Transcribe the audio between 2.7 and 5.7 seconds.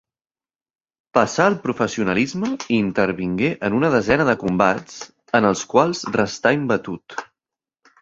intervingué en una desena de combats en els